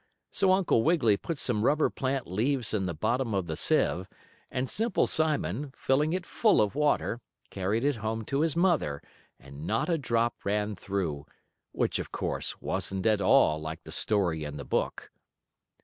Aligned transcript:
So 0.31 0.51
Uncle 0.51 0.81
Wiggily 0.81 1.15
put 1.15 1.37
some 1.37 1.63
rubber 1.63 1.91
plant 1.91 2.25
leaves 2.25 2.73
in 2.73 2.87
the 2.87 2.95
bottom 2.95 3.35
of 3.35 3.45
the 3.45 3.55
sieve, 3.55 4.07
and 4.49 4.67
Simple 4.67 5.05
Simon, 5.05 5.71
filling 5.77 6.11
it 6.11 6.25
full 6.25 6.59
of 6.59 6.73
water, 6.73 7.21
carried 7.51 7.83
it 7.83 7.97
home 7.97 8.25
to 8.25 8.41
his 8.41 8.55
mother, 8.55 9.03
and 9.39 9.67
not 9.67 9.89
a 9.91 9.99
drop 9.99 10.43
ran 10.43 10.75
through, 10.75 11.27
which, 11.71 11.99
of 11.99 12.11
course, 12.11 12.59
wasn't 12.59 13.05
at 13.05 13.21
all 13.21 13.61
like 13.61 13.83
the 13.83 13.91
story 13.91 14.43
in 14.43 14.57
the 14.57 14.65
book. 14.65 15.11